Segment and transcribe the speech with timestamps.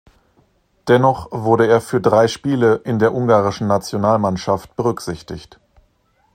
[0.87, 5.59] Dennoch wurde er für drei Spiele in der ungarischen Nationalmannschaft berücksichtigt.